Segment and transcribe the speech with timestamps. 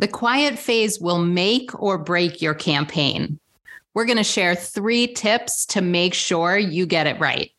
[0.00, 3.40] The quiet phase will make or break your campaign.
[3.94, 7.50] We're going to share three tips to make sure you get it right.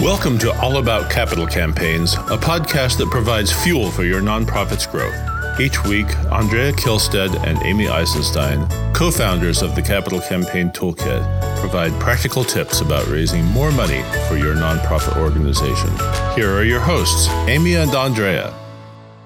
[0.00, 5.31] Welcome to All About Capital Campaigns, a podcast that provides fuel for your nonprofit's growth.
[5.60, 11.92] Each week, Andrea Kihlstedt and Amy Eisenstein, co founders of the Capital Campaign Toolkit, provide
[12.00, 15.90] practical tips about raising more money for your nonprofit organization.
[16.34, 18.52] Here are your hosts, Amy and Andrea.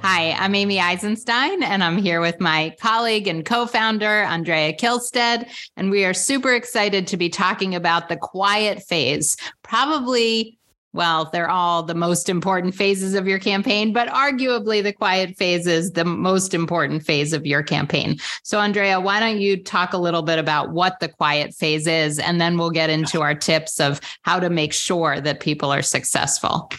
[0.02, 5.48] Hi, I'm Amy Eisenstein, and I'm here with my colleague and co founder, Andrea Kihlstedt.
[5.76, 10.58] And we are super excited to be talking about the quiet phase, probably
[10.96, 15.66] well, they're all the most important phases of your campaign, but arguably the quiet phase
[15.66, 18.18] is the most important phase of your campaign.
[18.42, 22.18] So, Andrea, why don't you talk a little bit about what the quiet phase is,
[22.18, 25.82] and then we'll get into our tips of how to make sure that people are
[25.82, 26.70] successful.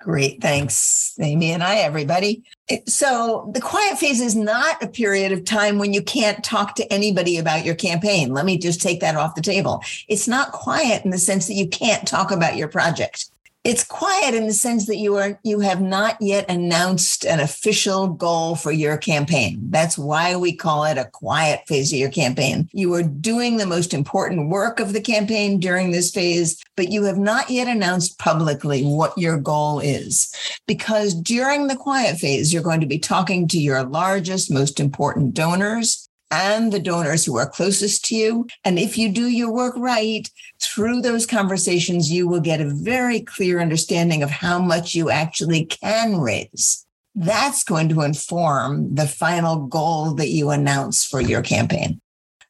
[0.00, 0.40] Great.
[0.40, 1.50] Thanks, Amy.
[1.50, 2.44] And hi, everybody.
[2.86, 6.92] So, the quiet phase is not a period of time when you can't talk to
[6.92, 8.32] anybody about your campaign.
[8.32, 9.82] Let me just take that off the table.
[10.06, 13.30] It's not quiet in the sense that you can't talk about your project
[13.66, 18.06] it's quiet in the sense that you are you have not yet announced an official
[18.06, 19.58] goal for your campaign.
[19.70, 22.68] That's why we call it a quiet phase of your campaign.
[22.72, 27.04] You are doing the most important work of the campaign during this phase but you
[27.04, 30.32] have not yet announced publicly what your goal is.
[30.66, 35.34] Because during the quiet phase you're going to be talking to your largest most important
[35.34, 38.46] donors and the donors who are closest to you.
[38.64, 40.28] And if you do your work right,
[40.60, 45.66] through those conversations, you will get a very clear understanding of how much you actually
[45.66, 46.84] can raise.
[47.14, 52.00] That's going to inform the final goal that you announce for your campaign.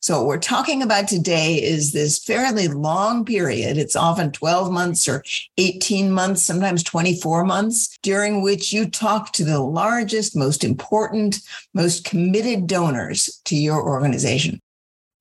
[0.00, 3.76] So, what we're talking about today is this fairly long period.
[3.76, 5.24] It's often 12 months or
[5.58, 11.40] 18 months, sometimes 24 months, during which you talk to the largest, most important,
[11.74, 14.60] most committed donors to your organization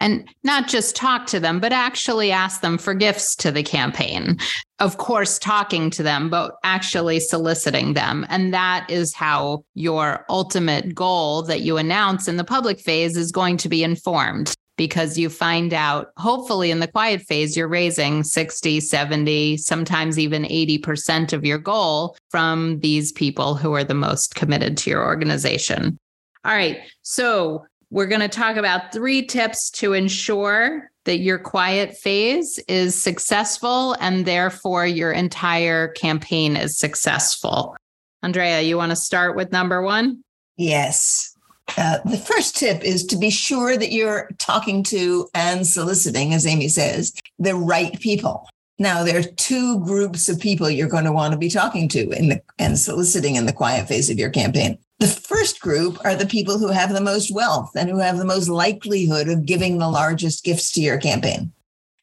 [0.01, 4.37] and not just talk to them, but actually ask them for gifts to the campaign.
[4.79, 8.25] Of course, talking to them, but actually soliciting them.
[8.29, 13.31] And that is how your ultimate goal that you announce in the public phase is
[13.31, 18.23] going to be informed because you find out, hopefully, in the quiet phase, you're raising
[18.23, 24.35] 60, 70, sometimes even 80% of your goal from these people who are the most
[24.35, 25.97] committed to your organization.
[26.43, 26.79] All right.
[27.01, 32.99] So, we're going to talk about three tips to ensure that your quiet phase is
[32.99, 37.75] successful and therefore your entire campaign is successful.
[38.23, 40.23] Andrea, you want to start with number one?
[40.57, 41.34] Yes.
[41.77, 46.45] Uh, the first tip is to be sure that you're talking to and soliciting, as
[46.45, 48.47] Amy says, the right people.
[48.77, 52.09] Now, there are two groups of people you're going to want to be talking to
[52.11, 54.77] in the, and soliciting in the quiet phase of your campaign.
[54.99, 58.25] The first group are the people who have the most wealth and who have the
[58.25, 61.51] most likelihood of giving the largest gifts to your campaign.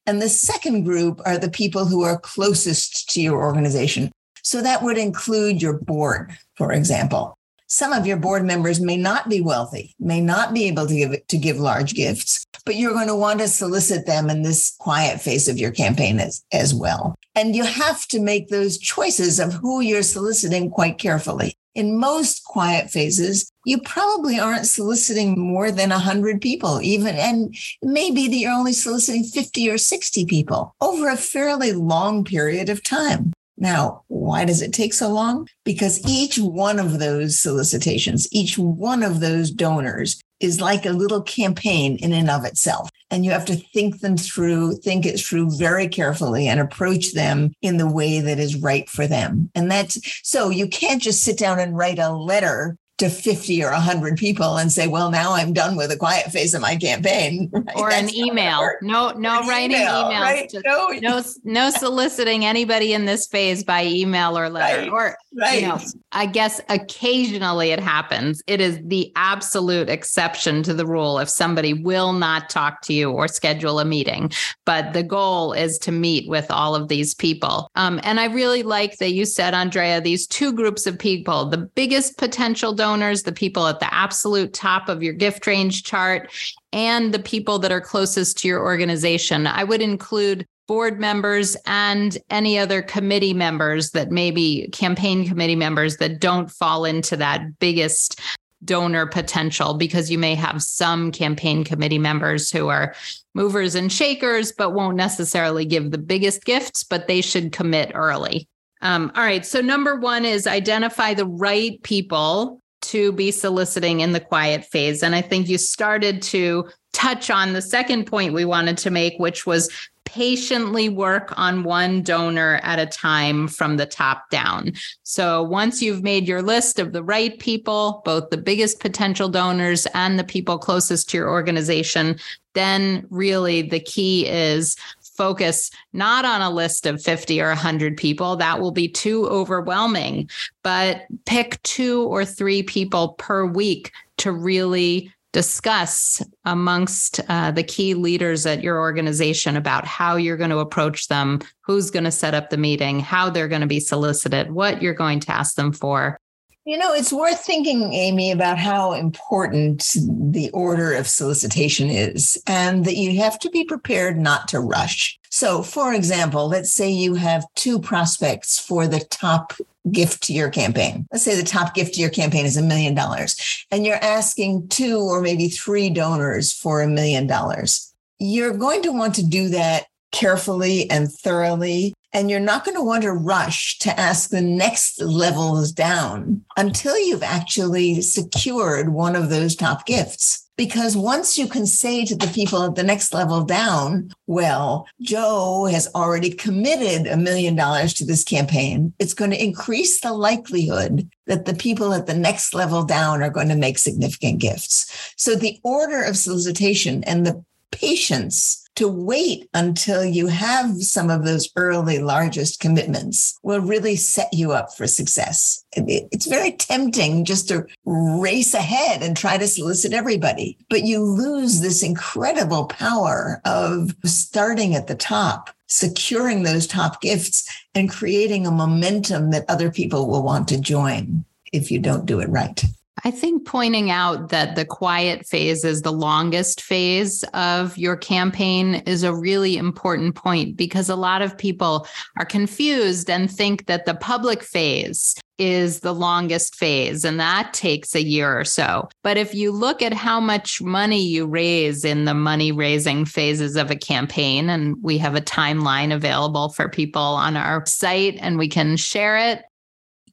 [0.07, 4.11] And the second group are the people who are closest to your organization.
[4.43, 7.39] So that would include your board, for example
[7.73, 11.27] some of your board members may not be wealthy, may not be able to give
[11.27, 15.23] to give large gifts, but you're going to want to solicit them in this quiet
[15.23, 17.15] phase of your campaign as, as well.
[17.35, 21.57] And you have to make those choices of who you're soliciting quite carefully.
[21.75, 28.29] In most quiet phases, you probably aren't soliciting more than 100 people, even, and maybe
[28.29, 33.33] that you're only soliciting 50 or 60 people over a fairly long period of time.
[33.57, 35.49] Now, why does it take so long?
[35.65, 41.23] Because each one of those solicitations, each one of those donors is like a little
[41.23, 42.91] campaign in and of itself.
[43.11, 47.53] And you have to think them through, think it through very carefully and approach them
[47.63, 49.51] in the way that is right for them.
[49.55, 53.73] And that's so you can't just sit down and write a letter to 50 or
[53.73, 57.51] 100 people and say, well, now I'm done with the quiet phase of my campaign.
[57.63, 57.77] Right?
[57.77, 58.69] Or That's an email.
[58.83, 60.21] No, no writing email, emails.
[60.21, 60.53] Right?
[60.65, 64.83] No, no, no soliciting anybody in this phase by email or letter.
[64.83, 64.91] Right.
[64.91, 65.63] Or, right.
[65.63, 65.79] you know,
[66.13, 68.43] I guess occasionally it happens.
[68.47, 73.11] It is the absolute exception to the rule if somebody will not talk to you
[73.11, 74.31] or schedule a meeting.
[74.65, 77.71] But the goal is to meet with all of these people.
[77.75, 81.59] Um, and I really like that you said, Andrea, these two groups of people, the
[81.59, 86.31] biggest potential donors donors, the people at the absolute top of your gift range chart,
[86.73, 89.47] and the people that are closest to your organization.
[89.47, 95.99] I would include board members and any other committee members that maybe campaign committee members
[95.99, 98.19] that don't fall into that biggest
[98.65, 102.95] donor potential because you may have some campaign committee members who are
[103.35, 108.49] movers and shakers, but won't necessarily give the biggest gifts, but they should commit early.
[108.81, 109.45] Um, all right.
[109.45, 115.03] So, number one is identify the right people to be soliciting in the quiet phase.
[115.03, 119.19] And I think you started to touch on the second point we wanted to make,
[119.19, 119.71] which was
[120.05, 124.73] patiently work on one donor at a time from the top down.
[125.03, 129.87] So once you've made your list of the right people, both the biggest potential donors
[129.95, 132.19] and the people closest to your organization,
[132.55, 138.37] then really the key is focus not on a list of 50 or 100 people.
[138.37, 140.31] That will be too overwhelming,
[140.63, 147.95] but pick two or three people per week to really discuss amongst uh, the key
[147.95, 152.35] leaders at your organization about how you're going to approach them, who's going to set
[152.35, 155.73] up the meeting, how they're going to be solicited, what you're going to ask them
[155.73, 156.19] for.
[156.65, 159.97] You know, it's worth thinking, Amy, about how important
[160.33, 165.19] the order of solicitation is and that you have to be prepared not to rush.
[165.29, 169.55] So, for example, let's say you have two prospects for the top
[169.91, 171.09] gift to your campaign.
[171.11, 174.69] Let's say the top gift to your campaign is a million dollars, and you're asking
[174.69, 177.93] two or maybe three donors for a million dollars.
[178.21, 181.95] You're going to want to do that carefully and thoroughly.
[182.13, 186.99] And you're not going to want to rush to ask the next levels down until
[186.99, 190.47] you've actually secured one of those top gifts.
[190.57, 195.65] Because once you can say to the people at the next level down, well, Joe
[195.65, 201.09] has already committed a million dollars to this campaign, it's going to increase the likelihood
[201.27, 205.15] that the people at the next level down are going to make significant gifts.
[205.17, 211.25] So the order of solicitation and the patience to wait until you have some of
[211.25, 215.65] those early largest commitments will really set you up for success.
[215.73, 221.61] It's very tempting just to race ahead and try to solicit everybody, but you lose
[221.61, 228.51] this incredible power of starting at the top securing those top gifts and creating a
[228.51, 232.65] momentum that other people will want to join if you don't do it right.
[233.05, 238.77] I think pointing out that the quiet phase is the longest phase of your campaign
[238.87, 241.87] is a really important point because a lot of people
[242.19, 247.97] are confused and think that the public phase is the longest phase, and that takes
[247.97, 248.89] a year or so.
[249.03, 253.57] But if you look at how much money you raise in the money raising phases
[253.57, 258.39] of a campaign, and we have a timeline available for people on our site and
[258.39, 259.43] we can share it,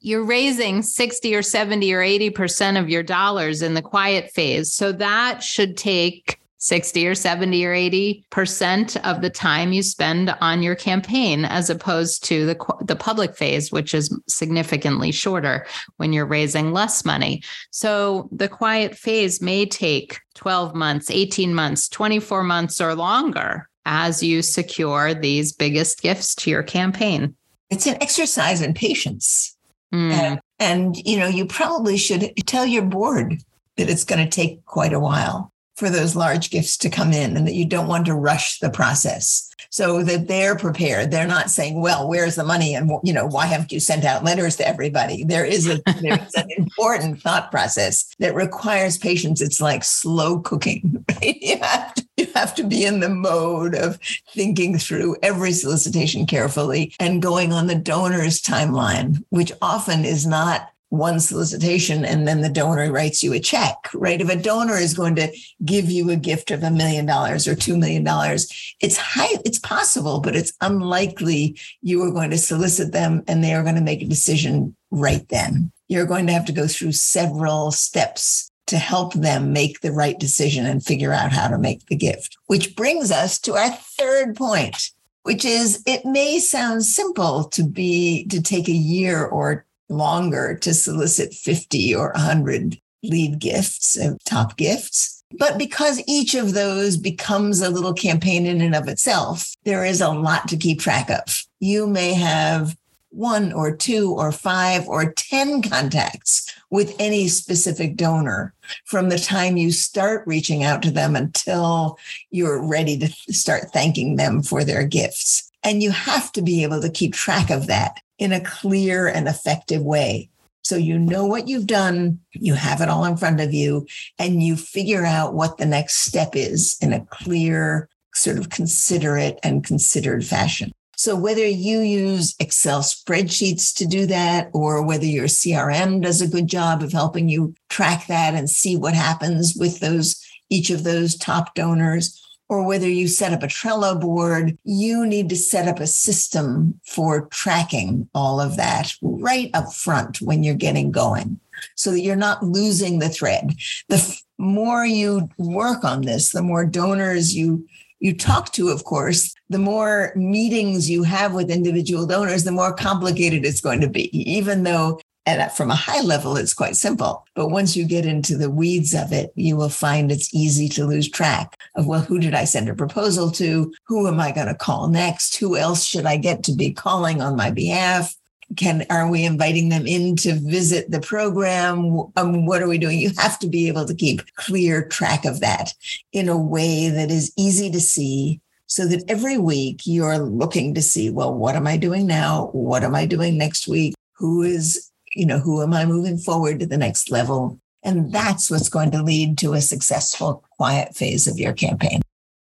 [0.00, 4.72] you're raising 60 or 70 or 80% of your dollars in the quiet phase.
[4.72, 10.62] So that should take 60 or 70 or 80% of the time you spend on
[10.62, 15.66] your campaign as opposed to the the public phase which is significantly shorter
[15.96, 17.42] when you're raising less money.
[17.70, 24.22] So the quiet phase may take 12 months, 18 months, 24 months or longer as
[24.22, 27.34] you secure these biggest gifts to your campaign.
[27.70, 29.56] It's an exercise in patience.
[29.92, 30.10] Mm.
[30.12, 33.38] And, and, you know, you probably should tell your board
[33.76, 37.36] that it's going to take quite a while for those large gifts to come in
[37.36, 41.48] and that you don't want to rush the process so that they're prepared they're not
[41.48, 44.68] saying well where's the money and you know why haven't you sent out letters to
[44.68, 50.38] everybody there is a there's an important thought process that requires patience it's like slow
[50.40, 51.38] cooking right?
[51.40, 53.98] you, have to, have to be in the mode of
[54.32, 60.70] thinking through every solicitation carefully and going on the donor's timeline which often is not
[60.90, 64.20] one solicitation and then the donor writes you a check, right?
[64.20, 65.32] If a donor is going to
[65.64, 69.60] give you a gift of a million dollars or two million dollars, it's high, it's
[69.60, 73.80] possible, but it's unlikely you are going to solicit them and they are going to
[73.80, 75.70] make a decision right then.
[75.86, 80.18] You're going to have to go through several steps to help them make the right
[80.18, 82.36] decision and figure out how to make the gift.
[82.46, 84.92] Which brings us to our third point,
[85.24, 90.72] which is it may sound simple to be to take a year or longer to
[90.72, 95.24] solicit 50 or 100 lead gifts and top gifts.
[95.36, 100.00] But because each of those becomes a little campaign in and of itself, there is
[100.00, 101.44] a lot to keep track of.
[101.58, 102.76] You may have
[103.08, 109.56] one or two or five or 10 contacts with any specific donor from the time
[109.56, 111.98] you start reaching out to them until
[112.30, 115.50] you're ready to start thanking them for their gifts.
[115.62, 119.28] And you have to be able to keep track of that in a clear and
[119.28, 120.30] effective way.
[120.62, 123.86] So you know what you've done, you have it all in front of you,
[124.18, 129.40] and you figure out what the next step is in a clear, sort of considerate
[129.42, 130.70] and considered fashion.
[131.00, 136.28] So whether you use Excel spreadsheets to do that, or whether your CRM does a
[136.28, 140.84] good job of helping you track that and see what happens with those each of
[140.84, 145.66] those top donors, or whether you set up a Trello board, you need to set
[145.68, 151.40] up a system for tracking all of that right up front when you're getting going
[151.76, 153.54] so that you're not losing the thread.
[153.88, 157.66] The f- more you work on this, the more donors you
[158.00, 162.74] you talk to, of course, the more meetings you have with individual donors, the more
[162.74, 167.26] complicated it's going to be, even though and from a high level, it's quite simple.
[167.34, 170.86] But once you get into the weeds of it, you will find it's easy to
[170.86, 173.72] lose track of, well, who did I send a proposal to?
[173.86, 175.36] Who am I going to call next?
[175.36, 178.14] Who else should I get to be calling on my behalf?
[178.56, 182.02] Can are we inviting them in to visit the program?
[182.16, 182.98] Um, what are we doing?
[182.98, 185.72] You have to be able to keep clear track of that
[186.12, 190.82] in a way that is easy to see so that every week you're looking to
[190.82, 192.50] see, well, what am I doing now?
[192.52, 193.94] What am I doing next week?
[194.18, 197.58] Who is you know, who am I moving forward to the next level?
[197.82, 202.02] And that's what's going to lead to a successful quiet phase of your campaign.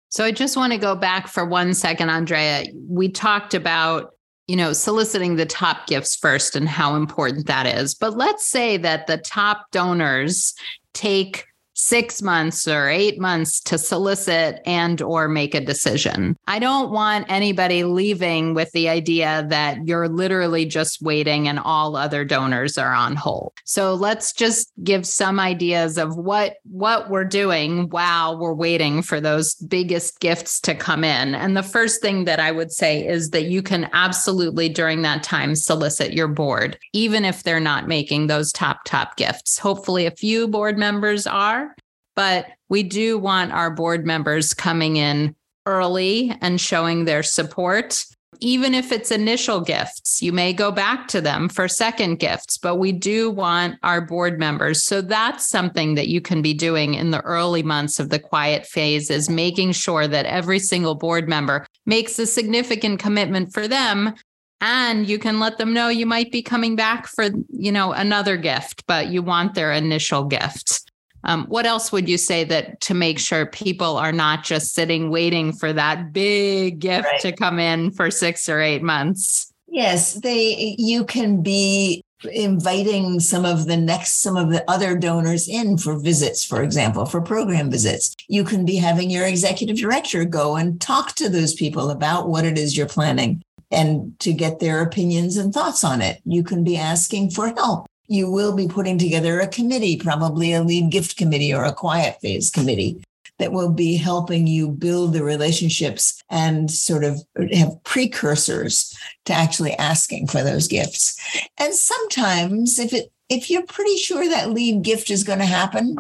[0.09, 2.67] So I just want to go back for one second, Andrea.
[2.89, 4.14] We talked about,
[4.47, 7.95] you know, soliciting the top gifts first and how important that is.
[7.95, 10.55] But let's say that the top donors
[10.93, 16.37] take six months or eight months to solicit and or make a decision.
[16.47, 21.97] I don't want anybody leaving with the idea that you're literally just waiting and all
[21.97, 23.53] other donors are on hold.
[23.65, 29.21] So let's just give some ideas of what what we're doing while we're waiting for
[29.21, 31.35] those biggest gifts to come in.
[31.35, 35.23] And the first thing that i would say is that you can absolutely during that
[35.23, 39.59] time solicit your board even if they're not making those top top gifts.
[39.59, 41.74] Hopefully a few board members are
[42.17, 45.35] but we do want our board members coming in
[45.67, 48.05] early and showing their support.
[48.41, 52.77] Even if it's initial gifts, you may go back to them for second gifts, but
[52.77, 54.83] we do want our board members.
[54.83, 58.67] So that's something that you can be doing in the early months of the quiet
[58.67, 64.15] phase is making sure that every single board member makes a significant commitment for them
[64.61, 68.37] and you can let them know you might be coming back for you know another
[68.37, 70.91] gift but you want their initial gift
[71.25, 75.11] um, what else would you say that to make sure people are not just sitting
[75.11, 77.21] waiting for that big gift right.
[77.21, 79.53] to come in for six or eight months?
[79.67, 85.47] Yes, they you can be inviting some of the next some of the other donors
[85.47, 90.25] in for visits for example for program visits you can be having your executive director
[90.25, 94.59] go and talk to those people about what it is you're planning and to get
[94.59, 98.69] their opinions and thoughts on it you can be asking for help you will be
[98.69, 103.03] putting together a committee, probably a lead gift committee or a quiet phase committee
[103.39, 107.21] that will be helping you build the relationships and sort of
[107.53, 111.19] have precursors to actually asking for those gifts.
[111.59, 115.97] And sometimes if it if you're pretty sure that lead gift is going to happen,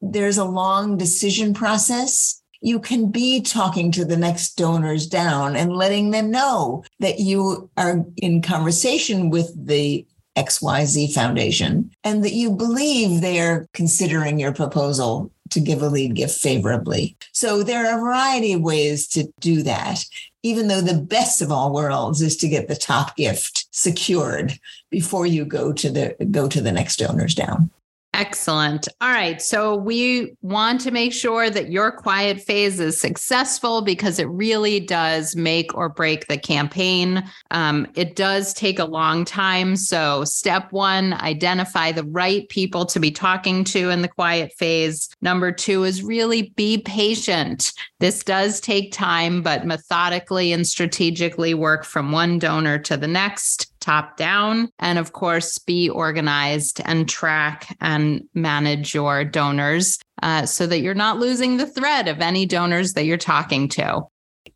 [0.00, 2.42] there's a long decision process.
[2.60, 7.68] You can be talking to the next donors down and letting them know that you
[7.76, 14.52] are in conversation with the XYZ Foundation and that you believe they are considering your
[14.52, 17.16] proposal to give a lead gift favorably.
[17.32, 20.04] So there are a variety of ways to do that,
[20.42, 24.58] even though the best of all worlds is to get the top gift secured
[24.90, 27.70] before you go to the go to the next donors down.
[28.14, 28.88] Excellent.
[29.00, 29.40] All right.
[29.40, 34.80] So we want to make sure that your quiet phase is successful because it really
[34.80, 37.24] does make or break the campaign.
[37.50, 39.76] Um, it does take a long time.
[39.76, 45.08] So, step one, identify the right people to be talking to in the quiet phase.
[45.22, 47.72] Number two is really be patient.
[47.98, 53.71] This does take time, but methodically and strategically work from one donor to the next
[53.82, 54.70] top down.
[54.78, 60.94] And of course, be organized and track and manage your donors uh, so that you're
[60.94, 64.02] not losing the thread of any donors that you're talking to.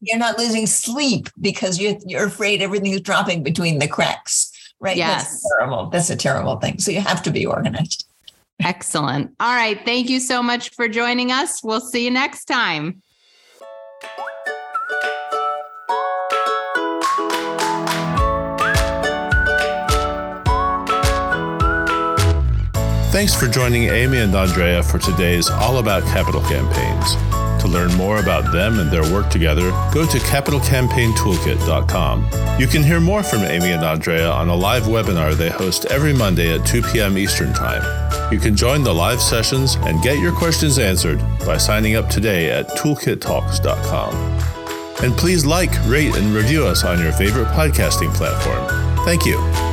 [0.01, 4.97] You're not losing sleep because you're, you're afraid everything is dropping between the cracks, right?
[4.97, 5.25] Yes.
[5.25, 5.91] That's terrible.
[5.91, 6.79] That's a terrible thing.
[6.79, 8.07] So you have to be organized.
[8.63, 9.33] Excellent.
[9.41, 9.79] All right.
[9.85, 11.63] Thank you so much for joining us.
[11.63, 13.03] We'll see you next time.
[23.17, 27.15] Thanks for joining Amy and Andrea for today's All About Capital Campaigns.
[27.63, 32.61] To learn more about them and their work together, go to capitalcampaigntoolkit.com.
[32.61, 36.13] You can hear more from Amy and Andrea on a live webinar they host every
[36.13, 37.17] Monday at 2 p.m.
[37.17, 37.83] Eastern Time.
[38.31, 42.51] You can join the live sessions and get your questions answered by signing up today
[42.51, 44.15] at toolkittalks.com.
[45.03, 48.69] And please like, rate, and review us on your favorite podcasting platform.
[49.07, 49.66] Thank you.